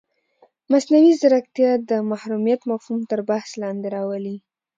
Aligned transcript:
مصنوعي 0.71 1.11
ځیرکتیا 1.19 1.71
د 1.89 1.91
محرمیت 2.09 2.61
مفهوم 2.71 2.99
تر 3.11 3.19
بحث 3.29 3.49
لاندې 3.61 3.87
راولي. 3.95 4.37